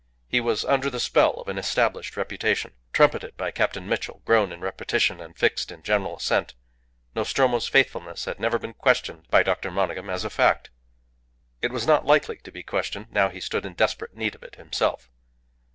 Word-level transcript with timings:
He 0.27 0.41
was 0.41 0.65
under 0.65 0.89
the 0.89 0.99
spell 0.99 1.35
of 1.35 1.47
an 1.47 1.59
established 1.59 2.17
reputation. 2.17 2.73
Trumpeted 2.91 3.37
by 3.37 3.51
Captain 3.51 3.87
Mitchell, 3.87 4.23
grown 4.25 4.51
in 4.51 4.59
repetition, 4.59 5.21
and 5.21 5.37
fixed 5.37 5.71
in 5.71 5.83
general 5.83 6.17
assent, 6.17 6.55
Nostromo's 7.13 7.67
faithfulness 7.67 8.25
had 8.25 8.39
never 8.39 8.57
been 8.57 8.73
questioned 8.73 9.27
by 9.29 9.43
Dr. 9.43 9.69
Monygham 9.69 10.09
as 10.09 10.25
a 10.25 10.31
fact. 10.31 10.71
It 11.61 11.71
was 11.71 11.85
not 11.85 12.03
likely 12.03 12.37
to 12.37 12.51
be 12.51 12.63
questioned 12.63 13.11
now 13.11 13.29
he 13.29 13.39
stood 13.39 13.63
in 13.63 13.75
desperate 13.75 14.15
need 14.17 14.33
of 14.33 14.41
it 14.41 14.55
himself. 14.55 15.11